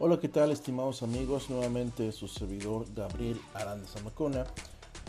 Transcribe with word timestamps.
Hola, 0.00 0.20
¿qué 0.20 0.28
tal, 0.28 0.52
estimados 0.52 1.02
amigos? 1.02 1.50
Nuevamente 1.50 2.12
su 2.12 2.28
servidor 2.28 2.86
Gabriel 2.94 3.40
Aranda 3.52 3.84
Zamacona, 3.88 4.46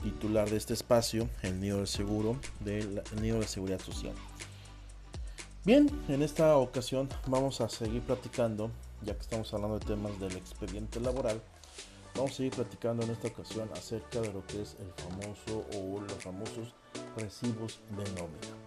titular 0.02 0.50
de 0.50 0.58
este 0.58 0.74
espacio, 0.74 1.30
el 1.44 1.60
nido 1.60 1.78
del 1.78 1.86
seguro, 1.86 2.38
del 2.62 3.04
nido 3.22 3.40
de 3.40 3.48
seguridad 3.48 3.80
social. 3.80 4.16
Bien, 5.64 5.92
en 6.08 6.24
esta 6.24 6.58
ocasión 6.58 7.08
vamos 7.28 7.62
a 7.62 7.70
seguir 7.70 8.02
platicando, 8.02 8.72
ya 9.04 9.14
que 9.14 9.22
estamos 9.22 9.54
hablando 9.54 9.78
de 9.78 9.86
temas 9.86 10.20
del 10.20 10.36
expediente 10.36 11.00
laboral, 11.00 11.40
vamos 12.16 12.32
a 12.32 12.36
seguir 12.38 12.54
platicando 12.54 13.04
en 13.04 13.12
esta 13.12 13.28
ocasión 13.28 13.70
acerca 13.76 14.22
de 14.22 14.34
lo 14.34 14.44
que 14.48 14.64
es 14.64 14.76
el 14.80 14.92
famoso 15.04 15.68
o 15.78 16.02
los 16.02 16.14
famosos 16.14 16.74
recibos 17.16 17.80
de 17.92 18.06
nómina. 18.20 18.58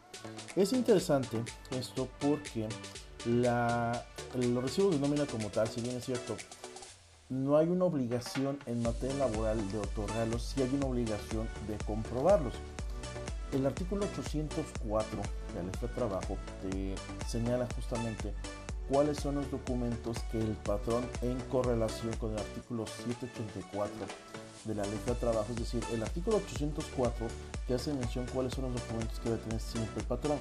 Es 0.54 0.72
interesante 0.72 1.42
esto 1.72 2.08
porque 2.20 2.68
la, 3.26 4.06
los 4.34 4.62
recibos 4.62 4.92
de 4.92 5.00
nómina 5.00 5.26
como 5.26 5.48
tal, 5.48 5.68
si 5.68 5.80
bien 5.80 5.96
es 5.96 6.04
cierto, 6.04 6.36
no 7.28 7.56
hay 7.56 7.68
una 7.68 7.84
obligación 7.84 8.58
en 8.66 8.82
materia 8.82 9.16
laboral 9.16 9.70
de 9.72 9.78
otorgarlos, 9.78 10.42
sí 10.42 10.62
hay 10.62 10.70
una 10.74 10.86
obligación 10.86 11.48
de 11.66 11.76
comprobarlos. 11.84 12.54
El 13.52 13.66
artículo 13.66 14.06
804 14.06 15.18
de 15.48 15.54
la 15.54 15.62
ley 15.62 15.72
de 15.80 15.88
trabajo 15.88 16.38
te 16.62 16.94
señala 17.28 17.66
justamente 17.74 18.32
cuáles 18.88 19.18
son 19.18 19.36
los 19.36 19.50
documentos 19.50 20.18
que 20.30 20.38
el 20.38 20.56
patrón 20.64 21.04
en 21.22 21.38
correlación 21.50 22.14
con 22.16 22.32
el 22.32 22.38
artículo 22.38 22.86
784 22.86 23.92
de 24.64 24.74
la 24.74 24.84
ley 24.84 25.00
de 25.06 25.14
trabajo, 25.14 25.46
es 25.50 25.56
decir, 25.56 25.82
el 25.92 26.02
artículo 26.02 26.36
804 26.36 27.26
te 27.66 27.74
hace 27.74 27.92
mención 27.94 28.26
cuáles 28.32 28.54
son 28.54 28.64
los 28.64 28.74
documentos 28.74 29.18
que 29.20 29.30
debe 29.30 29.42
tener 29.42 29.60
siempre 29.60 30.00
el 30.00 30.06
patrón. 30.06 30.38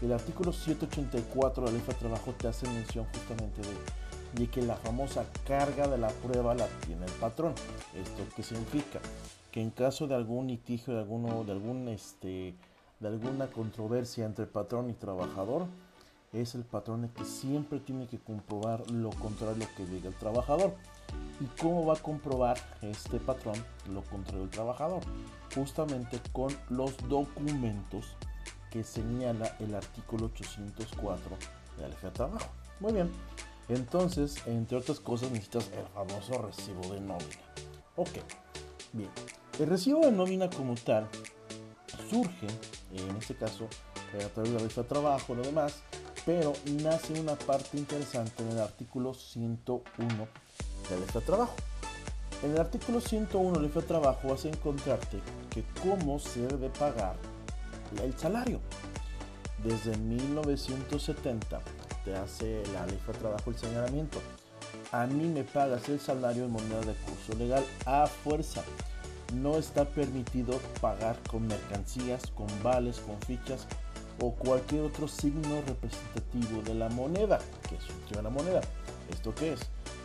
El 0.00 0.12
artículo 0.12 0.52
784 0.52 1.64
de 1.64 1.72
la 1.72 1.76
ley 1.76 1.84
de 1.84 1.94
trabajo 1.94 2.32
te 2.38 2.46
hace 2.46 2.68
mención 2.68 3.04
justamente 3.12 3.60
de, 4.36 4.46
que 4.46 4.62
la 4.62 4.76
famosa 4.76 5.24
carga 5.44 5.88
de 5.88 5.98
la 5.98 6.08
prueba 6.08 6.54
la 6.54 6.68
tiene 6.86 7.04
el 7.04 7.12
patrón. 7.12 7.52
¿Esto 7.96 8.22
qué 8.36 8.44
significa? 8.44 9.00
Que 9.50 9.60
en 9.60 9.70
caso 9.70 10.06
de 10.06 10.14
algún 10.14 10.46
litigio, 10.46 10.94
de, 10.94 11.00
alguno, 11.00 11.42
de, 11.42 11.50
algún, 11.50 11.88
este, 11.88 12.54
de 13.00 13.08
alguna 13.08 13.48
controversia 13.48 14.24
entre 14.24 14.46
patrón 14.46 14.88
y 14.88 14.92
trabajador, 14.92 15.66
es 16.32 16.54
el 16.54 16.62
patrón 16.62 17.04
el 17.04 17.10
que 17.10 17.24
siempre 17.24 17.80
tiene 17.80 18.06
que 18.06 18.18
comprobar 18.18 18.88
lo 18.92 19.10
contrario 19.10 19.66
que 19.76 19.84
diga 19.84 20.08
el 20.08 20.14
trabajador. 20.14 20.74
¿Y 21.40 21.46
cómo 21.60 21.86
va 21.86 21.94
a 21.94 22.02
comprobar 22.02 22.56
este 22.82 23.18
patrón 23.18 23.56
lo 23.90 24.02
contrario 24.02 24.42
del 24.42 24.50
trabajador? 24.50 25.00
Justamente 25.54 26.20
con 26.32 26.54
los 26.68 26.96
documentos 27.08 28.16
que 28.70 28.84
señala 28.84 29.56
el 29.58 29.74
artículo 29.74 30.26
804 30.26 31.36
de 31.76 31.82
la 31.82 31.88
ley 31.88 31.98
de 32.02 32.10
trabajo. 32.10 32.50
Muy 32.80 32.92
bien, 32.92 33.10
entonces, 33.68 34.36
entre 34.46 34.76
otras 34.76 35.00
cosas, 35.00 35.30
necesitas 35.30 35.70
el 35.76 35.86
famoso 35.88 36.42
recibo 36.42 36.82
de 36.92 37.00
nómina. 37.00 37.42
Ok, 37.96 38.10
bien, 38.92 39.10
el 39.58 39.66
recibo 39.66 40.00
de 40.00 40.12
nómina 40.12 40.48
como 40.48 40.74
tal 40.74 41.08
surge, 42.08 42.46
en 42.92 43.16
este 43.16 43.34
caso, 43.34 43.68
a 44.14 44.28
través 44.28 44.52
de 44.52 44.58
la 44.58 44.64
ley 44.64 44.74
de 44.74 44.84
trabajo, 44.84 45.34
lo 45.34 45.42
demás, 45.42 45.82
pero 46.24 46.52
nace 46.82 47.18
una 47.20 47.34
parte 47.34 47.76
interesante 47.76 48.42
en 48.42 48.50
el 48.50 48.60
artículo 48.60 49.14
101 49.14 50.08
de 50.08 50.90
la 50.90 50.96
ley 50.96 51.08
de 51.12 51.20
trabajo. 51.20 51.54
En 52.42 52.52
el 52.52 52.58
artículo 52.58 53.00
101 53.00 53.50
de 53.50 53.56
la 53.56 53.62
ley 53.62 53.72
de 53.74 53.82
trabajo 53.82 54.28
vas 54.28 54.44
a 54.44 54.48
encontrarte 54.48 55.20
que 55.50 55.64
cómo 55.82 56.18
se 56.18 56.40
debe 56.46 56.68
pagar 56.70 57.16
el 58.02 58.16
salario. 58.16 58.60
Desde 59.62 59.96
1970 59.96 61.60
te 62.04 62.14
hace 62.14 62.62
la 62.72 62.86
ley 62.86 62.98
de 63.06 63.12
trabajo 63.14 63.50
el 63.50 63.58
señalamiento. 63.58 64.20
A 64.92 65.06
mí 65.06 65.26
me 65.28 65.44
pagas 65.44 65.88
el 65.88 66.00
salario 66.00 66.44
en 66.44 66.52
moneda 66.52 66.80
de 66.80 66.94
curso 66.94 67.34
legal 67.36 67.64
a 67.84 68.06
fuerza. 68.06 68.62
No 69.34 69.56
está 69.58 69.84
permitido 69.84 70.58
pagar 70.80 71.18
con 71.28 71.46
mercancías, 71.46 72.28
con 72.28 72.46
vales, 72.62 73.00
con 73.00 73.20
fichas 73.22 73.66
o 74.20 74.32
cualquier 74.32 74.82
otro 74.82 75.06
signo 75.06 75.62
representativo 75.66 76.62
de 76.62 76.74
la 76.74 76.88
moneda, 76.88 77.38
que 77.68 77.76
es 77.76 78.22
la 78.22 78.30
moneda. 78.30 78.60
¿Esto 79.10 79.34
qué 79.34 79.52
es? 79.52 79.60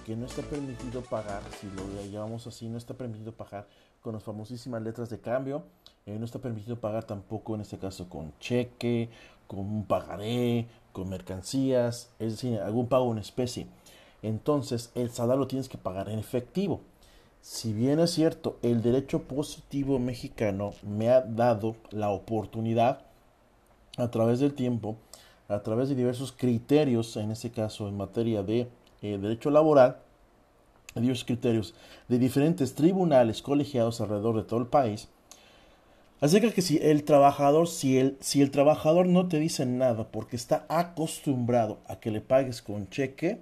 Que 0.06 0.16
no 0.16 0.26
está 0.26 0.42
permitido 0.42 1.02
pagar, 1.02 1.42
si 1.60 1.68
lo 1.68 2.12
llamamos 2.12 2.46
así, 2.48 2.68
no 2.68 2.78
está 2.78 2.94
permitido 2.94 3.32
pagar 3.32 3.68
con 4.04 4.14
las 4.14 4.24
famosísimas 4.24 4.84
letras 4.84 5.10
de 5.10 5.20
cambio, 5.20 5.64
eh, 6.06 6.20
no 6.20 6.26
está 6.26 6.38
permitido 6.40 6.76
pagar 6.76 7.06
tampoco 7.06 7.56
en 7.56 7.62
este 7.62 7.80
caso 7.80 8.10
con 8.10 8.38
cheque, 8.40 9.10
con 9.48 9.60
un 9.60 9.86
pagaré, 9.86 10.68
con 10.92 11.10
mercancías, 11.10 12.10
es 12.20 12.34
decir, 12.34 12.60
algún 12.60 12.88
pago 12.88 13.12
en 13.14 13.18
especie. 13.18 13.66
Entonces, 14.22 14.92
el 14.94 15.10
salario 15.10 15.40
lo 15.40 15.48
tienes 15.48 15.70
que 15.70 15.78
pagar 15.78 16.10
en 16.10 16.20
efectivo. 16.20 16.82
Si 17.42 17.74
bien 17.74 18.00
es 18.00 18.12
cierto, 18.12 18.58
el 18.62 18.82
derecho 18.82 19.24
positivo 19.24 20.00
mexicano 20.00 20.74
me 20.82 21.10
ha 21.10 21.22
dado 21.22 21.76
la 21.92 22.10
oportunidad 22.10 23.02
a 23.98 24.12
través 24.12 24.40
del 24.40 24.54
tiempo, 24.54 24.98
a 25.48 25.60
través 25.60 25.88
de 25.88 25.96
diversos 25.96 26.34
criterios, 26.34 27.16
en 27.16 27.32
este 27.32 27.52
caso 27.52 27.88
en 27.88 27.96
materia 27.96 28.44
de 28.44 28.68
eh, 29.02 29.18
derecho 29.18 29.50
laboral, 29.50 29.98
diversos 31.02 31.26
criterios 31.26 31.74
de 32.08 32.20
diferentes 32.20 32.76
tribunales 32.76 33.42
colegiados 33.42 34.02
alrededor 34.02 34.38
de 34.38 34.44
todo 34.44 34.60
el 34.60 34.68
país, 34.68 35.10
acerca 36.22 36.52
que 36.52 36.62
si 36.62 36.78
el 36.78 37.04
trabajador, 37.04 37.68
si 37.68 37.98
el, 37.98 38.18
si 38.20 38.42
el 38.42 38.52
trabajador 38.52 39.08
no 39.08 39.28
te 39.28 39.40
dice 39.40 39.66
nada 39.66 40.08
porque 40.12 40.36
está 40.36 40.66
acostumbrado 40.70 41.80
a 41.88 42.00
que 42.00 42.12
le 42.12 42.22
pagues 42.22 42.62
con 42.62 42.90
cheque, 42.90 43.40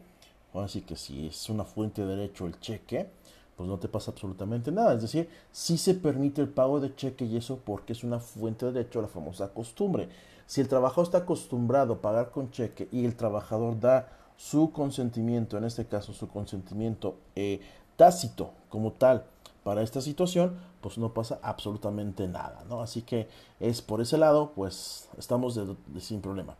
o 0.53 0.61
así 0.61 0.81
que 0.81 0.95
si 0.95 1.27
es 1.27 1.49
una 1.49 1.63
fuente 1.63 2.01
de 2.01 2.15
derecho 2.15 2.45
el 2.45 2.59
cheque, 2.59 3.07
pues 3.55 3.69
no 3.69 3.77
te 3.77 3.87
pasa 3.87 4.11
absolutamente 4.11 4.71
nada. 4.71 4.95
Es 4.95 5.01
decir, 5.03 5.29
si 5.51 5.77
se 5.77 5.93
permite 5.93 6.41
el 6.41 6.49
pago 6.49 6.79
de 6.79 6.95
cheque 6.95 7.25
y 7.25 7.37
eso 7.37 7.59
porque 7.63 7.93
es 7.93 8.03
una 8.03 8.19
fuente 8.19 8.65
de 8.65 8.71
derecho, 8.71 9.01
la 9.01 9.07
famosa 9.07 9.49
costumbre. 9.53 10.09
Si 10.47 10.61
el 10.61 10.67
trabajador 10.67 11.05
está 11.05 11.19
acostumbrado 11.19 11.93
a 11.93 12.01
pagar 12.01 12.31
con 12.31 12.51
cheque 12.51 12.89
y 12.91 13.05
el 13.05 13.15
trabajador 13.15 13.79
da 13.79 14.09
su 14.41 14.71
consentimiento, 14.71 15.59
en 15.59 15.65
este 15.65 15.85
caso 15.85 16.13
su 16.13 16.27
consentimiento 16.27 17.19
eh, 17.35 17.61
tácito 17.95 18.53
como 18.69 18.91
tal 18.93 19.23
para 19.63 19.83
esta 19.83 20.01
situación, 20.01 20.57
pues 20.81 20.97
no 20.97 21.13
pasa 21.13 21.39
absolutamente 21.43 22.27
nada, 22.27 22.65
¿no? 22.67 22.81
Así 22.81 23.03
que 23.03 23.27
es 23.59 23.83
por 23.83 24.01
ese 24.01 24.17
lado, 24.17 24.53
pues 24.55 25.09
estamos 25.15 25.59
sin 25.99 26.21
problema. 26.21 26.57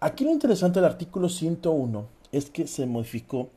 Aquí 0.00 0.24
lo 0.24 0.32
interesante 0.32 0.80
del 0.80 0.90
artículo 0.90 1.28
101 1.28 2.04
es 2.32 2.50
que 2.50 2.66
se 2.66 2.84
modificó 2.84 3.48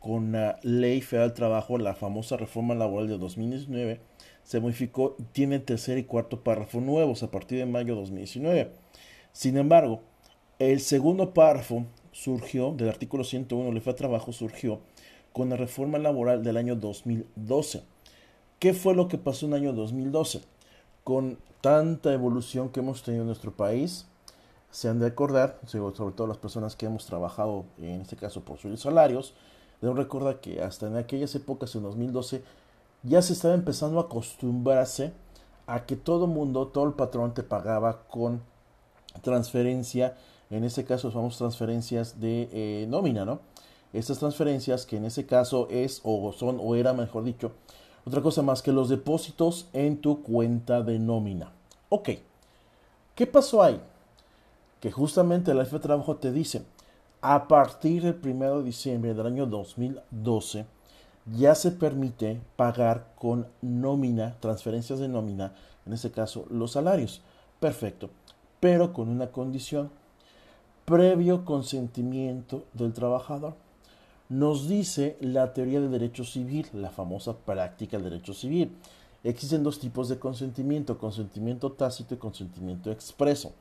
con 0.00 0.32
la 0.32 0.58
Ley 0.62 1.02
Federal 1.02 1.28
del 1.28 1.36
Trabajo, 1.36 1.76
la 1.76 1.94
famosa 1.94 2.38
reforma 2.38 2.74
laboral 2.74 3.06
de 3.06 3.18
2019, 3.18 4.00
se 4.44 4.60
modificó, 4.60 5.14
tiene 5.32 5.58
tercer 5.58 5.98
y 5.98 6.04
cuarto 6.04 6.42
párrafo 6.42 6.80
nuevos 6.80 7.22
a 7.22 7.30
partir 7.30 7.58
de 7.58 7.66
mayo 7.66 7.94
de 7.94 8.00
2019. 8.00 8.72
Sin 9.32 9.58
embargo, 9.58 10.00
el 10.58 10.80
segundo 10.80 11.34
párrafo 11.34 11.84
surgió, 12.14 12.70
del 12.72 12.88
artículo 12.88 13.24
101 13.24 13.68
de 13.68 13.74
la 13.74 13.80
de 13.80 13.94
Trabajo, 13.94 14.32
surgió 14.32 14.78
con 15.32 15.50
la 15.50 15.56
reforma 15.56 15.98
laboral 15.98 16.44
del 16.44 16.56
año 16.56 16.76
2012. 16.76 17.82
¿Qué 18.60 18.72
fue 18.72 18.94
lo 18.94 19.08
que 19.08 19.18
pasó 19.18 19.46
en 19.46 19.54
el 19.54 19.62
año 19.62 19.72
2012? 19.72 20.42
Con 21.02 21.38
tanta 21.60 22.12
evolución 22.12 22.68
que 22.68 22.80
hemos 22.80 23.02
tenido 23.02 23.22
en 23.22 23.26
nuestro 23.26 23.52
país, 23.52 24.06
se 24.70 24.88
han 24.88 25.00
de 25.00 25.06
acordar, 25.06 25.58
sobre 25.66 26.14
todo 26.14 26.26
las 26.28 26.38
personas 26.38 26.76
que 26.76 26.86
hemos 26.86 27.04
trabajado, 27.04 27.64
en 27.78 28.00
este 28.00 28.16
caso 28.16 28.42
por 28.42 28.58
sus 28.58 28.80
salarios, 28.80 29.34
debo 29.80 29.94
recordar 29.94 30.40
que 30.40 30.62
hasta 30.62 30.86
en 30.86 30.96
aquellas 30.96 31.34
épocas, 31.34 31.74
en 31.74 31.82
2012, 31.82 32.42
ya 33.02 33.22
se 33.22 33.32
estaba 33.32 33.54
empezando 33.54 33.98
a 33.98 34.04
acostumbrarse 34.04 35.12
a 35.66 35.84
que 35.84 35.96
todo 35.96 36.28
mundo, 36.28 36.68
todo 36.68 36.86
el 36.86 36.94
patrón 36.94 37.34
te 37.34 37.42
pagaba 37.42 38.06
con 38.06 38.40
transferencia, 39.22 40.16
en 40.56 40.64
este 40.64 40.84
caso 40.84 41.10
vamos 41.10 41.38
transferencias 41.38 42.20
de 42.20 42.48
eh, 42.52 42.86
nómina, 42.88 43.24
¿no? 43.24 43.40
Estas 43.92 44.18
transferencias 44.18 44.86
que 44.86 44.96
en 44.96 45.04
ese 45.04 45.26
caso 45.26 45.68
es 45.70 46.00
o 46.02 46.32
son 46.32 46.58
o 46.60 46.74
era, 46.74 46.92
mejor 46.92 47.24
dicho, 47.24 47.52
otra 48.04 48.20
cosa 48.22 48.42
más 48.42 48.62
que 48.62 48.72
los 48.72 48.88
depósitos 48.88 49.68
en 49.72 50.00
tu 50.00 50.22
cuenta 50.22 50.82
de 50.82 50.98
nómina. 50.98 51.52
Ok, 51.88 52.10
¿qué 53.14 53.26
pasó 53.26 53.62
ahí? 53.62 53.80
Que 54.80 54.90
justamente 54.90 55.54
la 55.54 55.64
jefe 55.64 55.76
de 55.76 55.82
trabajo 55.82 56.16
te 56.16 56.32
dice, 56.32 56.62
a 57.20 57.46
partir 57.48 58.02
del 58.02 58.18
1 58.22 58.58
de 58.58 58.64
diciembre 58.64 59.14
del 59.14 59.26
año 59.26 59.46
2012, 59.46 60.66
ya 61.36 61.54
se 61.54 61.70
permite 61.70 62.40
pagar 62.56 63.12
con 63.16 63.46
nómina, 63.62 64.36
transferencias 64.40 64.98
de 64.98 65.08
nómina, 65.08 65.54
en 65.86 65.92
este 65.92 66.10
caso 66.10 66.46
los 66.50 66.72
salarios. 66.72 67.22
Perfecto 67.60 68.10
pero 68.64 68.94
con 68.94 69.10
una 69.10 69.26
condición, 69.26 69.90
previo 70.84 71.44
consentimiento 71.44 72.64
del 72.74 72.92
trabajador. 72.92 73.54
Nos 74.28 74.68
dice 74.68 75.16
la 75.20 75.52
teoría 75.52 75.80
del 75.80 75.90
derecho 75.90 76.24
civil, 76.24 76.66
la 76.72 76.90
famosa 76.90 77.36
práctica 77.36 77.96
del 77.96 78.10
derecho 78.10 78.34
civil. 78.34 78.72
Existen 79.22 79.62
dos 79.62 79.78
tipos 79.78 80.08
de 80.08 80.18
consentimiento, 80.18 80.98
consentimiento 80.98 81.72
tácito 81.72 82.14
y 82.14 82.18
consentimiento 82.18 82.90
expreso. 82.90 83.52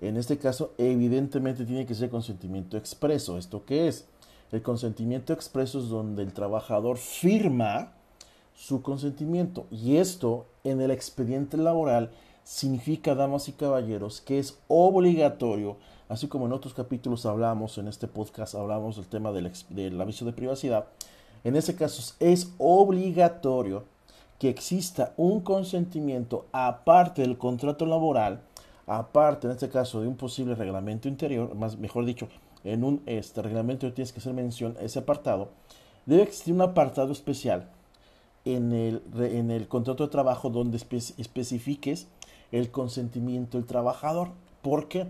En 0.00 0.16
este 0.16 0.38
caso, 0.38 0.72
evidentemente 0.78 1.64
tiene 1.64 1.86
que 1.86 1.94
ser 1.94 2.10
consentimiento 2.10 2.76
expreso. 2.76 3.38
¿Esto 3.38 3.64
qué 3.64 3.88
es? 3.88 4.06
El 4.52 4.62
consentimiento 4.62 5.32
expreso 5.32 5.78
es 5.78 5.88
donde 5.88 6.22
el 6.22 6.32
trabajador 6.32 6.96
firma 6.96 7.92
su 8.54 8.82
consentimiento. 8.82 9.66
Y 9.70 9.96
esto 9.96 10.46
en 10.64 10.80
el 10.80 10.90
expediente 10.90 11.56
laboral 11.56 12.10
significa, 12.44 13.14
damas 13.14 13.48
y 13.48 13.52
caballeros, 13.52 14.20
que 14.20 14.38
es 14.38 14.58
obligatorio, 14.68 15.76
así 16.08 16.28
como 16.28 16.46
en 16.46 16.52
otros 16.52 16.74
capítulos 16.74 17.26
hablamos, 17.26 17.78
en 17.78 17.88
este 17.88 18.08
podcast 18.08 18.54
hablamos 18.54 18.96
del 18.96 19.06
tema 19.06 19.32
del, 19.32 19.52
del 19.70 20.00
aviso 20.00 20.24
de 20.24 20.32
privacidad. 20.32 20.86
En 21.44 21.56
ese 21.56 21.74
caso 21.74 22.14
es 22.20 22.52
obligatorio 22.58 23.84
que 24.38 24.48
exista 24.48 25.12
un 25.16 25.40
consentimiento 25.40 26.46
aparte 26.52 27.22
del 27.22 27.38
contrato 27.38 27.86
laboral, 27.86 28.40
aparte 28.86 29.46
en 29.46 29.52
este 29.52 29.68
caso 29.68 30.00
de 30.00 30.08
un 30.08 30.16
posible 30.16 30.54
reglamento 30.54 31.08
interior, 31.08 31.54
más 31.54 31.78
mejor 31.78 32.04
dicho, 32.04 32.28
en 32.64 32.84
un 32.84 33.02
este 33.06 33.42
reglamento 33.42 33.92
tienes 33.92 34.12
que 34.12 34.18
hacer 34.18 34.34
mención 34.34 34.76
a 34.80 34.82
ese 34.82 34.98
apartado, 34.98 35.50
debe 36.06 36.22
existir 36.22 36.54
un 36.54 36.62
apartado 36.62 37.12
especial 37.12 37.68
en 38.44 38.72
el, 38.72 39.02
en 39.18 39.50
el 39.50 39.68
contrato 39.68 40.04
de 40.04 40.10
trabajo 40.10 40.50
donde 40.50 40.78
especifiques 40.78 42.08
el 42.52 42.70
consentimiento 42.70 43.58
del 43.58 43.66
trabajador. 43.66 44.30
¿Por 44.62 44.88
qué? 44.88 45.08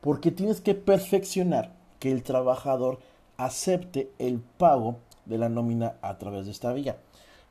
Porque 0.00 0.30
tienes 0.30 0.60
que 0.60 0.74
perfeccionar 0.74 1.72
que 1.98 2.10
el 2.10 2.22
trabajador 2.22 2.98
acepte 3.36 4.10
el 4.18 4.40
pago 4.40 4.96
de 5.26 5.38
la 5.38 5.48
nómina 5.48 5.94
a 6.02 6.18
través 6.18 6.46
de 6.46 6.52
esta 6.52 6.72
vía. 6.72 6.98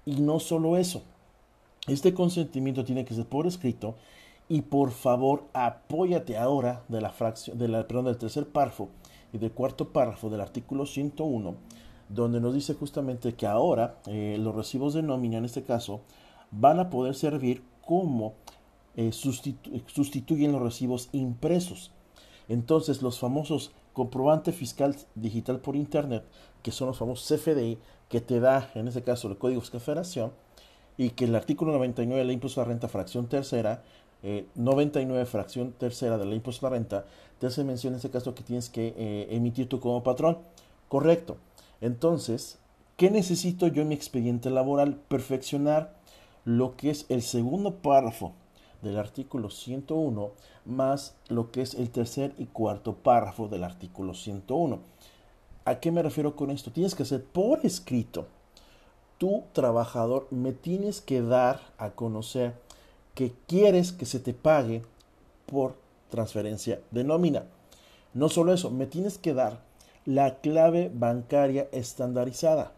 Y 0.06 0.22
no 0.22 0.40
solo 0.40 0.78
eso, 0.78 1.02
este 1.88 2.14
consentimiento 2.14 2.86
tiene 2.86 3.06
que 3.06 3.14
ser 3.14 3.26
por 3.26 3.48
escrito 3.48 3.96
y 4.50 4.62
por 4.62 4.92
favor 4.92 5.46
apóyate 5.54 6.38
ahora 6.38 6.84
de 6.88 7.02
la 7.02 7.10
fracción, 7.10 7.58
perdón, 7.58 8.06
del 8.06 8.18
tercer 8.18 8.48
párrafo 8.48 8.90
y 9.32 9.38
del 9.38 9.52
cuarto 9.52 9.90
párrafo 9.90 10.30
del 10.30 10.42
artículo 10.42 10.86
101, 10.86 11.56
donde 12.10 12.40
nos 12.40 12.54
dice 12.54 12.74
justamente 12.74 13.34
que 13.34 13.48
ahora 13.48 13.98
eh, 14.08 14.38
los 14.40 14.54
recibos 14.56 14.94
de 14.94 15.02
nómina, 15.02 15.38
en 15.38 15.46
este 15.46 15.64
caso, 15.64 16.02
van 16.52 16.80
a 16.80 16.90
poder 16.90 17.16
servir 17.16 17.64
como 17.86 18.34
eh, 18.96 19.12
sustituyen 19.12 20.52
los 20.52 20.62
recibos 20.62 21.10
impresos. 21.12 21.92
Entonces, 22.48 23.02
los 23.02 23.20
famosos 23.20 23.72
comprobante 23.94 24.52
fiscal 24.52 24.96
digital 25.16 25.60
por 25.60 25.76
internet, 25.76 26.24
que 26.62 26.72
son 26.72 26.88
los 26.88 26.98
famosos 26.98 27.28
CFDI, 27.28 27.78
que 28.10 28.22
te 28.22 28.40
da, 28.40 28.70
en 28.76 28.88
este 28.88 29.04
caso, 29.04 29.28
el 29.28 29.38
Código 29.38 29.62
de 29.62 29.80
Federación, 29.80 30.32
y 30.98 31.12
que 31.12 31.26
el 31.26 31.36
artículo 31.36 31.72
99 31.72 32.20
de 32.20 32.26
la 32.26 32.34
impuesto 32.34 32.62
a 32.62 32.66
la 32.66 32.70
renta 32.70 32.88
fracción 32.88 33.28
tercera, 33.28 33.84
99 34.56 35.22
eh, 35.22 35.26
fracción 35.26 35.74
tercera 35.74 36.18
de 36.18 36.26
la 36.26 36.36
impuesto 36.36 36.66
a 36.66 36.70
la 36.70 36.78
renta, 36.78 37.06
te 37.40 37.48
hace 37.48 37.64
mención 37.64 37.94
en 37.94 37.98
este 37.98 38.10
caso 38.10 38.36
que 38.36 38.44
tienes 38.44 38.70
que 38.70 38.94
eh, 38.96 39.28
emitir 39.32 39.68
tú 39.68 39.80
como 39.80 40.04
patrón. 40.04 40.38
Correcto. 40.88 41.38
Entonces, 41.82 42.60
¿qué 42.96 43.10
necesito 43.10 43.68
yo 43.68 43.82
en 43.82 43.90
mi 43.90 43.96
expediente 43.96 44.50
laboral? 44.50 44.96
Perfeccionar 45.08 45.96
lo 46.46 46.78
que 46.78 46.92
es 46.92 47.06
el 47.10 47.22
segundo 47.22 47.76
párrafo 47.76 48.34
del 48.84 49.00
artículo 49.00 49.50
101 49.50 50.32
más 50.66 51.16
lo 51.30 51.52
que 51.52 51.62
es 51.62 51.74
el 51.74 51.90
tercer 51.90 52.34
y 52.38 52.46
cuarto 52.46 52.96
párrafo 52.96 53.48
del 53.48 53.64
artículo 53.64 54.14
101. 54.14 54.80
¿A 55.66 55.80
qué 55.80 55.92
me 55.92 56.04
refiero 56.04 56.36
con 56.36 56.52
esto? 56.52 56.72
Tienes 56.72 56.96
que 56.96 57.04
hacer 57.04 57.24
por 57.24 57.66
escrito. 57.66 58.28
Tu 59.18 59.44
trabajador 59.54 60.28
me 60.32 60.52
tienes 60.52 61.02
que 61.02 61.22
dar 61.22 61.62
a 61.78 61.92
conocer 61.92 62.54
que 63.16 63.34
quieres 63.48 63.92
que 63.92 64.06
se 64.06 64.20
te 64.20 64.34
pague 64.34 64.84
por 65.46 65.76
transferencia 66.10 66.82
de 66.92 67.04
nómina. 67.04 67.46
No 68.14 68.30
solo 68.30 68.54
eso, 68.54 68.70
me 68.70 68.86
tienes 68.86 69.18
que 69.18 69.34
dar 69.34 69.62
la 70.06 70.40
clave 70.40 70.92
bancaria 70.94 71.68
estandarizada. 71.72 72.74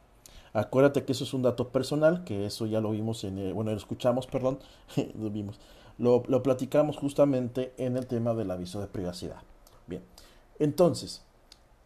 Acuérdate 0.53 1.03
que 1.03 1.11
eso 1.11 1.23
es 1.23 1.33
un 1.33 1.41
dato 1.41 1.69
personal, 1.69 2.23
que 2.23 2.45
eso 2.45 2.65
ya 2.65 2.79
lo 2.79 2.91
vimos 2.91 3.23
en, 3.23 3.53
bueno, 3.53 3.71
lo 3.71 3.77
escuchamos, 3.77 4.27
perdón, 4.27 4.59
lo 5.19 5.29
vimos 5.29 5.59
lo, 5.97 6.23
platicamos 6.43 6.97
justamente 6.97 7.73
en 7.77 7.97
el 7.97 8.07
tema 8.07 8.33
del 8.33 8.51
aviso 8.51 8.81
de 8.81 8.87
privacidad. 8.87 9.41
Bien, 9.87 10.03
entonces, 10.59 11.21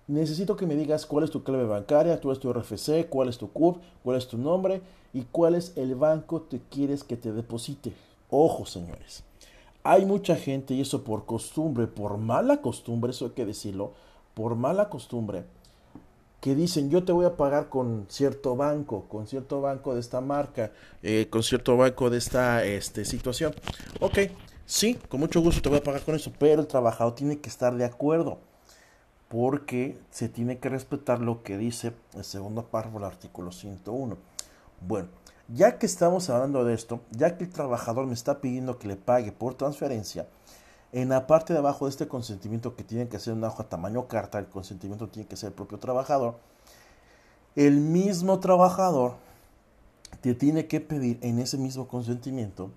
necesito 0.08 0.56
que 0.56 0.66
me 0.66 0.76
digas 0.76 1.06
cuál 1.06 1.24
es 1.24 1.32
tu 1.32 1.44
clave 1.44 1.66
bancaria, 1.66 2.20
cuál 2.20 2.34
es 2.34 2.40
tu 2.40 2.52
RFC, 2.52 3.08
cuál 3.10 3.30
es 3.30 3.38
tu 3.38 3.52
CUP, 3.52 3.78
cuál 4.04 4.18
es 4.18 4.28
tu 4.28 4.38
nombre 4.38 4.82
y 5.14 5.24
cuál 5.24 5.56
es 5.56 5.74
el 5.76 5.96
banco 5.96 6.48
que 6.50 6.60
quieres 6.70 7.04
que 7.04 7.18
te 7.18 7.32
deposite. 7.32 7.94
Ojo, 8.30 8.66
señores. 8.66 9.24
Hay 9.84 10.06
mucha 10.06 10.36
gente, 10.36 10.74
y 10.74 10.82
eso 10.82 11.04
por 11.04 11.26
costumbre, 11.26 11.88
por 11.88 12.18
mala 12.18 12.62
costumbre, 12.62 13.12
eso 13.12 13.26
hay 13.26 13.32
que 13.32 13.46
decirlo, 13.46 13.94
por 14.34 14.56
mala 14.56 14.90
costumbre, 14.90 15.46
que 16.42 16.56
dicen 16.56 16.90
yo 16.90 17.04
te 17.04 17.12
voy 17.12 17.26
a 17.26 17.36
pagar 17.36 17.70
con 17.70 18.06
cierto 18.10 18.56
banco, 18.56 19.06
con 19.10 19.28
cierto 19.28 19.62
banco 19.62 19.94
de 19.94 20.00
esta 20.00 20.22
marca, 20.22 20.72
eh, 21.04 21.28
con 21.30 21.44
cierto 21.44 21.78
banco 21.78 22.10
de 22.10 22.18
esta 22.18 22.64
este, 22.64 23.06
situación. 23.06 23.54
Ok, 24.00 24.20
sí, 24.66 24.96
con 25.10 25.20
mucho 25.20 25.42
gusto 25.42 25.62
te 25.62 25.70
voy 25.70 25.80
a 25.80 25.84
pagar 25.84 26.02
con 26.02 26.16
eso, 26.16 26.32
pero 26.40 26.62
el 26.62 26.68
trabajador 26.68 27.16
tiene 27.16 27.40
que 27.40 27.50
estar 27.50 27.76
de 27.76 27.86
acuerdo 27.86 28.40
porque 29.28 29.98
se 30.10 30.28
tiene 30.28 30.58
que 30.58 30.70
respetar 30.70 31.22
lo 31.22 31.44
que 31.44 31.58
dice 31.58 31.94
el 32.16 32.24
segundo 32.24 32.66
párrafo 32.66 32.98
del 32.98 33.08
artículo 33.08 33.52
101. 33.52 34.18
Bueno, 34.82 35.08
ya 35.48 35.78
que 35.78 35.86
estamos 35.86 36.30
hablando 36.30 36.66
de 36.66 36.74
esto, 36.74 37.02
ya 37.12 37.38
que 37.38 37.44
el 37.44 37.50
trabajador 37.52 38.08
me 38.08 38.14
está 38.14 38.42
pidiendo 38.42 38.80
que 38.80 38.88
le 38.88 38.96
pague 38.96 39.32
por 39.32 39.54
transferencia, 39.54 40.28
en 40.92 41.10
la 41.10 41.28
parte 41.28 41.54
de 41.54 41.60
abajo 41.60 41.86
de 41.86 41.92
este 41.92 42.08
consentimiento 42.08 42.76
que 42.76 42.84
tiene 42.84 43.08
que 43.08 43.20
ser 43.20 43.34
una 43.34 43.48
hoja 43.48 43.66
tamaño 43.66 44.08
carta, 44.08 44.40
el 44.40 44.48
consentimiento 44.48 45.08
tiene 45.08 45.28
que 45.28 45.36
ser 45.36 45.48
el 45.50 45.54
propio 45.54 45.80
trabajador, 45.80 46.38
el 47.56 47.78
mismo 47.78 48.40
trabajador 48.40 49.16
te 50.22 50.34
tiene 50.34 50.68
que 50.68 50.82
pedir 50.82 51.20
en 51.22 51.40
ese 51.40 51.58
mismo 51.58 51.88
consentimiento 51.88 52.72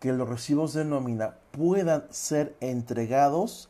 que 0.00 0.12
los 0.12 0.28
recibos 0.28 0.72
de 0.72 0.84
nómina 0.84 1.36
puedan 1.50 2.04
ser 2.10 2.56
entregados 2.60 3.68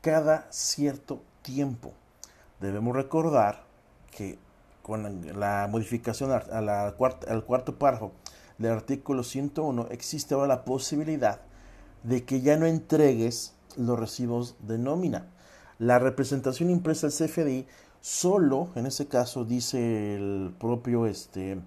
cada 0.00 0.46
cierto 0.50 1.22
tiempo. 1.42 1.92
Debemos 2.60 2.94
recordar 2.94 3.64
que 4.10 4.38
con 4.82 5.38
la 5.38 5.68
modificación 5.70 6.32
al 6.32 6.94
cuarto 6.96 7.78
párrafo 7.78 8.12
del 8.58 8.72
artículo 8.72 9.22
101 9.22 9.86
existe 9.90 10.34
ahora 10.34 10.48
la 10.48 10.64
posibilidad 10.64 11.40
de 12.02 12.24
que 12.24 12.40
ya 12.40 12.56
no 12.56 12.66
entregues 12.66 13.54
los 13.76 13.98
recibos 13.98 14.56
de 14.60 14.78
nómina. 14.78 15.26
La 15.78 15.98
representación 15.98 16.70
impresa 16.70 17.06
al 17.06 17.12
CFDI 17.12 17.66
solo, 18.00 18.68
en 18.74 18.86
ese 18.86 19.06
caso, 19.06 19.44
dice 19.44 20.14
el 20.14 20.54
propio, 20.58 21.06
este, 21.06 21.60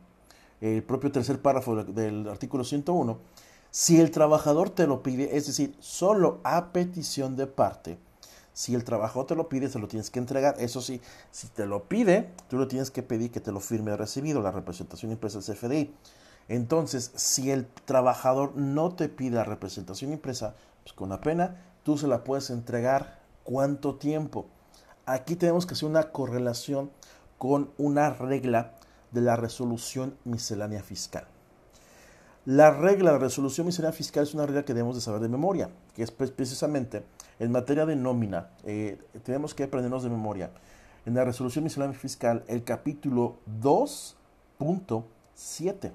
el 0.62 0.84
propio 0.84 1.12
tercer 1.12 1.42
párrafo 1.42 1.84
del 1.84 2.28
artículo 2.28 2.64
101, 2.64 3.18
si 3.72 4.00
el 4.00 4.12
trabajador 4.12 4.70
te 4.70 4.86
lo 4.86 5.02
pide, 5.02 5.36
es 5.36 5.48
decir, 5.48 5.76
solo 5.80 6.40
a 6.44 6.72
petición 6.72 7.36
de 7.36 7.48
parte, 7.48 7.98
si 8.54 8.76
el 8.76 8.84
trabajador 8.84 9.26
te 9.26 9.36
lo 9.36 9.50
pide, 9.50 9.68
se 9.68 9.80
lo 9.80 9.88
tienes 9.88 10.12
que 10.12 10.20
entregar. 10.20 10.56
Eso 10.60 10.80
sí, 10.80 11.02
si 11.32 11.48
te 11.48 11.66
lo 11.66 11.86
pide, 11.86 12.30
tú 12.50 12.58
lo 12.58 12.68
tienes 12.68 12.92
que 12.92 13.02
pedir 13.02 13.32
que 13.32 13.40
te 13.40 13.52
lo 13.52 13.60
firme 13.60 13.98
recibido, 13.98 14.42
la 14.42 14.52
representación 14.52 15.12
impresa 15.12 15.40
al 15.40 15.44
CFDI. 15.44 15.92
Entonces, 16.48 17.12
si 17.16 17.52
el 17.52 17.68
trabajador 17.86 18.56
no 18.56 18.94
te 18.94 19.10
pide 19.10 19.44
representación 19.44 20.12
impresa, 20.12 20.56
pues 20.84 20.94
con 20.94 21.10
la 21.10 21.22
pena 21.22 21.62
tú 21.84 21.98
se 21.98 22.08
la 22.08 22.24
puedes 22.24 22.50
entregar 22.50 23.20
cuánto 23.44 23.96
tiempo. 23.96 24.46
Aquí 25.06 25.36
tenemos 25.36 25.66
que 25.66 25.74
hacer 25.74 25.90
una 25.90 26.12
correlación 26.12 26.92
con 27.38 27.72
una 27.78 28.12
regla 28.12 28.74
de 29.12 29.22
la 29.22 29.36
resolución 29.36 30.16
miscelánea 30.24 30.82
fiscal. 30.82 31.28
La 32.46 32.72
regla 32.72 33.14
de 33.14 33.20
resolución 33.20 33.68
miscelánea 33.68 33.96
fiscal 33.96 34.24
es 34.24 34.34
una 34.34 34.46
regla 34.46 34.66
que 34.66 34.74
debemos 34.74 34.96
de 34.96 35.02
saber 35.02 35.22
de 35.22 35.30
memoria, 35.30 35.70
que 35.96 36.04
es 36.04 36.12
precisamente 36.12 37.06
en 37.40 37.52
materia 37.52 37.86
de 37.86 37.96
nómina, 37.96 38.50
eh, 38.64 39.00
tenemos 39.24 39.54
que 39.54 39.64
aprendernos 39.64 40.04
de 40.04 40.10
memoria. 40.10 40.52
En 41.06 41.16
la 41.16 41.26
resolución 41.26 41.64
miscelánea 41.64 41.98
fiscal, 41.98 42.44
el 42.48 42.64
capítulo 42.64 43.38
2.7 43.62 45.92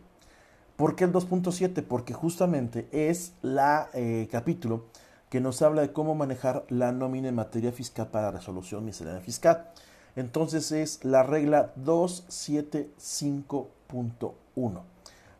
¿Por 0.78 0.94
qué 0.94 1.02
el 1.02 1.12
2.7? 1.12 1.82
Porque 1.82 2.14
justamente 2.14 2.88
es 2.92 3.32
la 3.42 3.90
eh, 3.94 4.28
capítulo 4.30 4.84
que 5.28 5.40
nos 5.40 5.60
habla 5.60 5.82
de 5.82 5.92
cómo 5.92 6.14
manejar 6.14 6.64
la 6.68 6.92
nómina 6.92 7.26
en 7.26 7.34
materia 7.34 7.72
fiscal 7.72 8.06
para 8.12 8.30
resolución 8.30 8.84
miscelánea 8.84 9.20
fiscal. 9.20 9.72
Entonces 10.14 10.70
es 10.70 11.04
la 11.04 11.24
regla 11.24 11.74
275.1. 11.84 14.82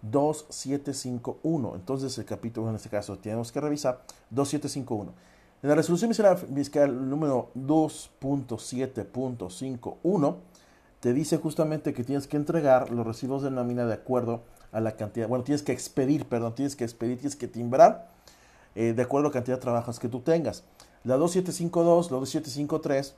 2751. 0.03 1.75
Entonces 1.77 2.19
el 2.19 2.25
capítulo 2.25 2.71
en 2.71 2.75
este 2.75 2.89
caso 2.89 3.17
tenemos 3.19 3.53
que 3.53 3.61
revisar 3.61 4.03
2751. 4.31 5.13
En 5.63 5.69
la 5.69 5.77
resolución 5.77 6.09
miscelánea 6.09 6.43
fiscal 6.53 7.09
número 7.09 7.53
2.7.51 7.55 10.37
te 10.99 11.13
dice 11.13 11.37
justamente 11.37 11.95
que 11.95 12.03
tienes 12.03 12.27
que 12.27 12.37
entregar 12.37 12.91
los 12.91 13.07
recibos 13.07 13.45
de 13.45 13.53
nómina 13.53 13.87
de 13.87 13.95
acuerdo 13.95 14.43
a 14.73 14.81
la 14.81 14.97
cantidad, 14.97 15.29
bueno, 15.29 15.45
tienes 15.45 15.63
que 15.63 15.73
expedir, 15.73 16.27
perdón, 16.27 16.55
tienes 16.55 16.77
que 16.77 16.85
expedir, 16.85 17.19
tienes 17.19 17.37
que 17.37 17.49
timbrar 17.49 18.11
eh, 18.75 18.93
de 18.93 19.03
acuerdo 19.03 19.27
a 19.27 19.31
la 19.31 19.35
cantidad 19.35 19.57
de 19.57 19.63
trabajos 19.63 19.99
que 19.99 20.09
tú 20.09 20.21
tengas. 20.21 20.65
La 21.05 21.17
2752, 21.17 22.11
la 22.11 22.19
2753 22.19 23.15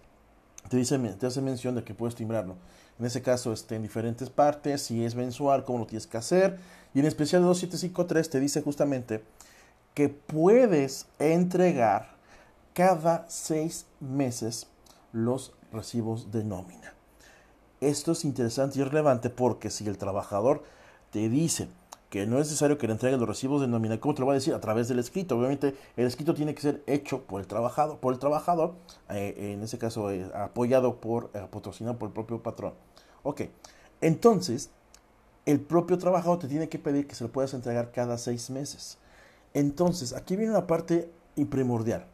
te, 0.69 0.77
dice, 0.77 0.99
te 0.99 1.27
hace 1.27 1.41
mención 1.41 1.75
de 1.75 1.85
que 1.85 1.95
puedes 1.95 2.15
timbrarlo. 2.15 2.57
En 2.99 3.07
ese 3.07 3.23
caso, 3.23 3.53
este, 3.53 3.77
en 3.77 3.83
diferentes 3.83 4.31
partes, 4.31 4.83
si 4.83 5.05
es 5.05 5.15
mensual, 5.15 5.65
cómo 5.65 5.81
lo 5.81 5.87
tienes 5.87 6.07
que 6.07 6.19
hacer. 6.19 6.59
Y 6.95 7.01
en 7.01 7.07
especial 7.07 7.43
2753 7.43 8.31
te 8.31 8.41
dice 8.41 8.63
justamente 8.63 9.25
que 9.95 10.09
puedes 10.09 11.07
entregar 11.19 12.11
cada 12.75 13.25
seis 13.29 13.87
meses 14.01 14.67
los 15.13 15.53
recibos 15.73 16.31
de 16.31 16.45
nómina. 16.45 16.95
Esto 17.81 18.13
es 18.13 18.25
interesante 18.25 18.79
y 18.79 18.85
relevante 18.85 19.31
porque 19.31 19.71
si 19.71 19.87
el 19.87 19.99
trabajador 19.99 20.63
te 21.11 21.29
dice 21.29 21.69
que 22.11 22.27
no 22.27 22.39
es 22.39 22.49
necesario 22.49 22.77
que 22.77 22.89
le 22.89 22.95
entregue 22.95 23.17
los 23.17 23.29
recibos 23.29 23.61
de 23.61 23.69
nómina, 23.69 24.01
¿cómo 24.01 24.15
te 24.15 24.21
lo 24.21 24.27
va 24.27 24.33
a 24.33 24.35
decir? 24.35 24.53
A 24.53 24.61
través 24.61 24.89
del 24.89 24.99
escrito. 24.99 25.39
Obviamente 25.39 25.77
el 25.97 26.07
escrito 26.07 26.35
tiene 26.35 26.55
que 26.55 26.61
ser 26.61 26.83
hecho 26.87 27.23
por 27.23 27.41
el 27.41 27.47
trabajador, 27.47 27.99
por 27.99 28.13
el 28.13 28.19
trabajador 28.19 28.75
eh, 29.11 29.53
en 29.55 29.63
ese 29.63 29.79
caso 29.79 30.11
eh, 30.11 30.29
apoyado 30.35 30.97
por, 30.97 31.31
eh, 31.35 31.47
patrocinado 31.51 31.99
por 31.99 32.09
el 32.09 32.13
propio 32.13 32.43
patrón. 32.43 32.75
Ok, 33.23 33.43
entonces 34.01 34.71
el 35.47 35.61
propio 35.61 35.99
trabajador 35.99 36.41
te 36.41 36.49
tiene 36.49 36.69
que 36.69 36.79
pedir 36.79 37.07
que 37.07 37.15
se 37.15 37.25
lo 37.25 37.31
puedas 37.31 37.55
entregar 37.55 37.93
cada 37.93 38.19
seis 38.19 38.51
meses. 38.51 38.99
Entonces, 39.55 40.13
aquí 40.13 40.37
viene 40.37 40.53
una 40.53 40.67
parte 40.67 41.11
primordial. 41.49 42.07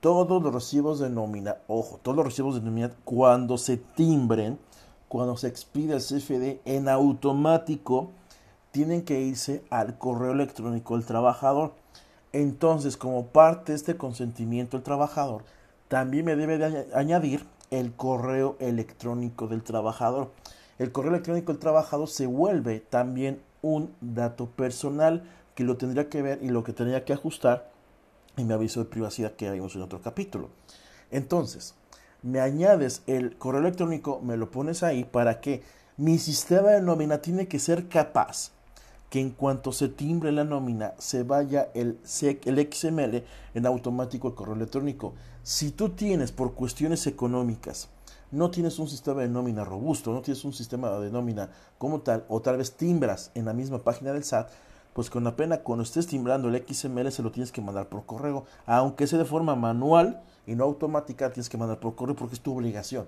Todos 0.00 0.42
los 0.42 0.52
recibos 0.52 0.98
de 0.98 1.08
nómina, 1.08 1.56
ojo, 1.66 1.98
todos 2.02 2.16
los 2.16 2.26
recibos 2.26 2.56
de 2.56 2.60
nómina 2.60 2.90
cuando 3.04 3.56
se 3.56 3.78
timbren, 3.78 4.58
cuando 5.14 5.36
se 5.36 5.46
expide 5.46 5.94
el 5.94 6.00
CFD 6.00 6.58
en 6.64 6.88
automático, 6.88 8.10
tienen 8.72 9.04
que 9.04 9.20
irse 9.20 9.62
al 9.70 9.96
correo 9.96 10.32
electrónico 10.32 10.96
del 10.96 11.06
trabajador. 11.06 11.72
Entonces, 12.32 12.96
como 12.96 13.28
parte 13.28 13.70
de 13.70 13.76
este 13.76 13.96
consentimiento 13.96 14.76
del 14.76 14.82
trabajador, 14.82 15.44
también 15.86 16.24
me 16.24 16.34
debe 16.34 16.58
de 16.58 16.88
añadir 16.96 17.46
el 17.70 17.92
correo 17.92 18.56
electrónico 18.58 19.46
del 19.46 19.62
trabajador. 19.62 20.32
El 20.80 20.90
correo 20.90 21.12
electrónico 21.12 21.52
del 21.52 21.60
trabajador 21.60 22.08
se 22.08 22.26
vuelve 22.26 22.80
también 22.80 23.40
un 23.62 23.94
dato 24.00 24.46
personal 24.46 25.22
que 25.54 25.62
lo 25.62 25.76
tendría 25.76 26.08
que 26.08 26.22
ver 26.22 26.40
y 26.42 26.48
lo 26.48 26.64
que 26.64 26.72
tendría 26.72 27.04
que 27.04 27.12
ajustar 27.12 27.70
en 28.36 28.48
mi 28.48 28.52
aviso 28.52 28.80
de 28.80 28.90
privacidad 28.90 29.34
que 29.34 29.48
vimos 29.52 29.76
en 29.76 29.82
otro 29.82 30.02
capítulo. 30.02 30.48
Entonces, 31.12 31.76
me 32.24 32.40
añades 32.40 33.02
el 33.06 33.36
correo 33.36 33.60
electrónico, 33.60 34.20
me 34.22 34.36
lo 34.36 34.50
pones 34.50 34.82
ahí 34.82 35.04
para 35.04 35.40
que 35.40 35.62
mi 35.98 36.18
sistema 36.18 36.70
de 36.70 36.80
nómina 36.80 37.18
tiene 37.18 37.46
que 37.46 37.58
ser 37.58 37.88
capaz 37.88 38.50
que 39.10 39.20
en 39.20 39.30
cuanto 39.30 39.72
se 39.72 39.88
timbre 39.88 40.32
la 40.32 40.42
nómina 40.42 40.94
se 40.98 41.22
vaya 41.22 41.68
el, 41.74 42.00
el 42.20 42.72
XML 42.72 43.22
en 43.54 43.66
automático 43.66 44.26
el 44.26 44.34
correo 44.34 44.54
electrónico. 44.54 45.12
Si 45.42 45.70
tú 45.70 45.90
tienes 45.90 46.32
por 46.32 46.54
cuestiones 46.54 47.06
económicas, 47.06 47.90
no 48.32 48.50
tienes 48.50 48.78
un 48.78 48.88
sistema 48.88 49.20
de 49.20 49.28
nómina 49.28 49.62
robusto, 49.62 50.12
no 50.12 50.22
tienes 50.22 50.44
un 50.44 50.54
sistema 50.54 50.98
de 50.98 51.10
nómina 51.10 51.50
como 51.78 52.00
tal, 52.00 52.24
o 52.28 52.40
tal 52.40 52.56
vez 52.56 52.72
timbras 52.72 53.30
en 53.34 53.44
la 53.44 53.52
misma 53.52 53.78
página 53.84 54.12
del 54.12 54.24
SAT, 54.24 54.50
pues 54.94 55.10
con 55.10 55.24
la 55.24 55.36
pena 55.36 55.58
cuando 55.58 55.82
estés 55.82 56.06
timbrando 56.06 56.48
el 56.48 56.64
XML 56.66 57.12
se 57.12 57.22
lo 57.22 57.32
tienes 57.32 57.52
que 57.52 57.60
mandar 57.60 57.88
por 57.88 58.06
correo, 58.06 58.46
aunque 58.64 59.06
sea 59.06 59.18
de 59.18 59.24
forma 59.26 59.54
manual 59.56 60.22
y 60.46 60.54
no 60.54 60.64
automática, 60.64 61.32
tienes 61.32 61.50
que 61.50 61.58
mandar 61.58 61.80
por 61.80 61.94
correo 61.96 62.16
porque 62.16 62.36
es 62.36 62.40
tu 62.40 62.56
obligación. 62.56 63.06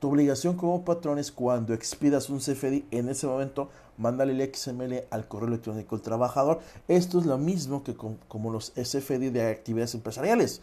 Tu 0.00 0.08
obligación 0.08 0.56
como 0.56 0.84
patrón 0.84 1.18
es 1.18 1.30
cuando 1.30 1.74
expidas 1.74 2.30
un 2.30 2.38
CFDI, 2.38 2.86
en 2.92 3.08
ese 3.08 3.26
momento 3.26 3.68
mándale 3.98 4.32
el 4.32 4.54
XML 4.54 5.04
al 5.10 5.28
correo 5.28 5.48
electrónico 5.48 5.96
del 5.96 6.02
trabajador. 6.02 6.60
Esto 6.86 7.18
es 7.18 7.26
lo 7.26 7.36
mismo 7.36 7.82
que 7.82 7.94
como 7.94 8.50
los 8.50 8.70
CFDI 8.70 9.30
de 9.30 9.50
actividades 9.50 9.94
empresariales. 9.94 10.62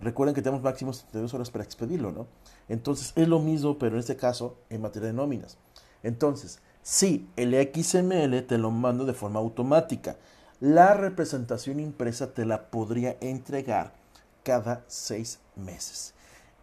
Recuerden 0.00 0.34
que 0.34 0.42
tenemos 0.42 0.62
máximos 0.62 1.06
de 1.12 1.20
dos 1.20 1.34
horas 1.34 1.50
para 1.50 1.64
expedirlo, 1.64 2.12
¿no? 2.12 2.28
Entonces 2.68 3.12
es 3.16 3.26
lo 3.26 3.40
mismo, 3.40 3.78
pero 3.78 3.96
en 3.96 4.00
este 4.00 4.16
caso 4.16 4.56
en 4.70 4.80
materia 4.80 5.08
de 5.08 5.12
nóminas. 5.14 5.58
Entonces, 6.04 6.60
si 6.88 7.28
el 7.36 7.52
XML 7.52 8.46
te 8.46 8.56
lo 8.56 8.70
mando 8.70 9.04
de 9.04 9.12
forma 9.12 9.40
automática. 9.40 10.16
La 10.58 10.94
representación 10.94 11.80
impresa 11.80 12.32
te 12.32 12.46
la 12.46 12.70
podría 12.70 13.18
entregar 13.20 13.92
cada 14.42 14.84
seis 14.86 15.38
meses. 15.54 16.14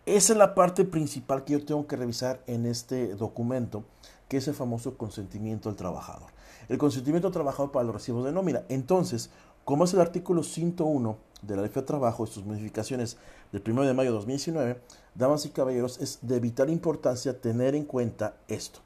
Esa 0.08 0.34
es 0.34 0.40
la 0.40 0.56
parte 0.56 0.84
principal 0.84 1.44
que 1.44 1.54
yo 1.54 1.64
tengo 1.64 1.86
que 1.86 1.96
revisar 1.96 2.42
en 2.48 2.66
este 2.66 3.14
documento, 3.14 3.84
que 4.28 4.38
es 4.38 4.48
el 4.48 4.56
famoso 4.56 4.98
consentimiento 4.98 5.70
del 5.70 5.76
trabajador. 5.76 6.32
El 6.70 6.80
consentimiento 6.80 7.28
del 7.28 7.34
trabajador 7.34 7.72
para 7.72 7.86
los 7.86 7.94
recibos 7.94 8.26
de 8.26 8.32
nómina. 8.32 8.64
Entonces, 8.68 9.30
como 9.64 9.84
es 9.84 9.94
el 9.94 10.02
artículo 10.02 10.42
101 10.42 11.18
de 11.44 11.56
la 11.56 11.62
Ley 11.62 11.72
de 11.72 11.84
Trabajo 11.84 12.24
y 12.24 12.28
sus 12.32 12.44
modificaciones 12.44 13.18
del 13.52 13.62
1 13.64 13.84
de 13.84 13.94
mayo 13.94 14.10
de 14.10 14.16
2019, 14.16 14.82
damas 15.14 15.46
y 15.46 15.50
caballeros, 15.50 16.00
es 16.00 16.18
de 16.24 16.40
vital 16.40 16.72
importancia 16.72 17.40
tener 17.40 17.76
en 17.76 17.86
cuenta 17.86 18.38
esto. 18.48 18.80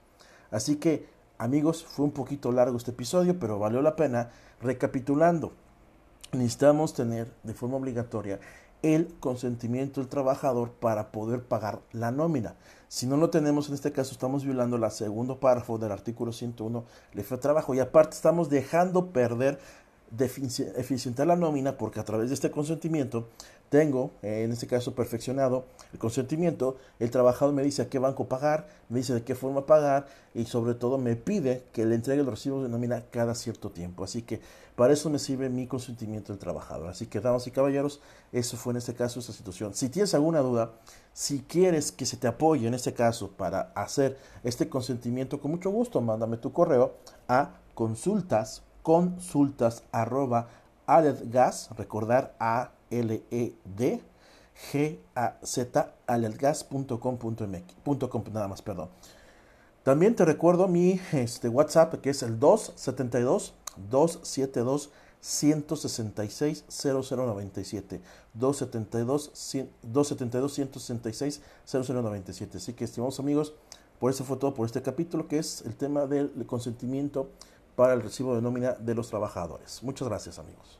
Así 0.52 0.76
que 0.76 1.19
Amigos, 1.42 1.86
fue 1.86 2.04
un 2.04 2.12
poquito 2.12 2.52
largo 2.52 2.76
este 2.76 2.92
episodio, 2.92 3.40
pero 3.40 3.58
valió 3.58 3.82
la 3.82 3.96
pena. 3.96 4.30
Recapitulando, 4.62 5.54
necesitamos 6.34 6.94
tener 6.94 7.32
de 7.44 7.54
forma 7.54 7.78
obligatoria 7.78 8.42
el 8.82 9.08
consentimiento 9.22 10.02
del 10.02 10.10
trabajador 10.10 10.72
para 10.72 11.14
poder 11.14 11.42
pagar 11.42 11.80
la 11.94 12.12
nómina. 12.12 12.56
Si 12.90 13.08
no 13.08 13.16
lo 13.16 13.30
tenemos, 13.30 13.70
en 13.70 13.76
este 13.76 13.94
caso 13.94 14.12
estamos 14.12 14.44
violando 14.44 14.76
el 14.76 14.92
segundo 14.92 15.40
párrafo 15.40 15.78
del 15.78 15.94
artículo 15.94 16.34
101 16.34 16.84
de 17.14 17.24
de 17.24 17.38
trabajo 17.38 17.74
y 17.74 17.80
aparte 17.80 18.18
estamos 18.18 18.50
dejando 18.50 19.12
perder 19.14 19.60
eficientar 20.76 21.28
la 21.28 21.38
nómina 21.38 21.78
porque 21.78 22.02
a 22.02 22.04
través 22.04 22.28
de 22.30 22.34
este 22.34 22.52
consentimiento 22.52 23.30
tengo, 23.70 24.12
eh, 24.22 24.44
en 24.44 24.52
este 24.52 24.68
caso 24.68 24.96
perfeccionado, 24.96 25.66
el 25.94 26.00
consentimiento, 26.00 26.78
el 27.00 27.12
trabajador 27.12 27.54
me 27.54 27.64
dice 27.64 27.84
a 27.84 27.90
qué 27.90 28.00
banco 28.00 28.28
pagar, 28.28 28.68
me 28.90 29.00
dice 29.00 29.14
de 29.14 29.24
qué 29.24 29.36
forma 29.36 29.66
pagar 29.66 30.08
y 30.34 30.46
sobre 30.46 30.74
todo 30.74 30.98
me 30.98 31.16
pide 31.16 31.64
que 31.72 31.86
le 31.86 31.96
entregue 31.96 32.24
los 32.24 32.34
recibos 32.34 32.64
de 32.64 32.70
nómina 32.70 33.04
cada 33.12 33.36
cierto 33.36 33.70
tiempo. 33.70 34.04
Así 34.04 34.22
que 34.22 34.42
para 34.76 34.94
eso 34.94 35.10
me 35.10 35.20
sirve 35.20 35.50
mi 35.50 35.68
consentimiento 35.68 36.34
del 36.34 36.40
trabajador. 36.40 36.88
Así 36.90 37.08
que, 37.08 37.20
damas 37.20 37.46
y 37.48 37.52
caballeros, 37.52 38.02
eso 38.32 38.58
fue 38.58 38.72
en 38.74 38.78
este 38.78 38.94
caso 38.94 39.20
esa 39.20 39.34
situación. 39.34 39.74
Si 39.74 39.90
tienes 39.90 40.14
alguna 40.14 40.40
duda, 40.40 40.72
si 41.14 41.40
quieres 41.42 41.92
que 41.92 42.06
se 42.06 42.18
te 42.18 42.28
apoye 42.28 42.68
en 42.68 42.74
este 42.74 42.94
caso 42.94 43.30
para 43.30 43.72
hacer 43.76 44.18
este 44.44 44.70
consentimiento, 44.70 45.40
con 45.40 45.52
mucho 45.52 45.70
gusto, 45.70 46.02
mándame 46.02 46.38
tu 46.38 46.52
correo 46.52 46.94
a 47.28 47.52
consultas 47.74 48.64
consultas 48.90 49.84
arroba 49.92 50.48
aledgas, 50.88 51.70
recordar 51.78 52.34
a 52.40 52.72
l 52.90 53.24
e 53.32 53.54
d 53.64 54.02
g 54.72 55.00
a 55.16 55.38
z 55.44 55.94
aledgas.com.mx.com 56.08 58.24
nada 58.34 58.48
más, 58.48 58.62
perdón. 58.62 58.90
También 59.84 60.16
te 60.16 60.24
recuerdo 60.26 60.68
mi 60.68 61.00
este, 61.14 61.50
WhatsApp 61.50 61.96
que 62.02 62.10
es 62.10 62.24
el 62.24 62.40
272 62.40 63.54
272 63.90 64.90
166 65.22 66.66
0097 66.70 68.02
272 68.34 69.32
272 69.84 70.54
166 70.54 71.42
0097 71.66 72.58
así 72.58 72.74
que 72.74 72.86
estimados 72.86 73.20
amigos 73.20 73.54
por 74.00 74.12
eso 74.12 74.24
fue 74.24 74.38
todo 74.38 74.54
por 74.54 74.66
este 74.66 74.82
capítulo 74.82 75.28
que 75.28 75.40
es 75.40 75.62
el 75.66 75.76
tema 75.76 76.06
del 76.06 76.46
consentimiento 76.46 77.30
para 77.76 77.94
el 77.94 78.02
recibo 78.02 78.36
de 78.36 78.42
nómina 78.42 78.74
de 78.74 78.96
los 78.96 79.10
trabajadores. 79.10 79.84
Muchas 79.84 80.08
gracias 80.08 80.40
amigos. 80.40 80.80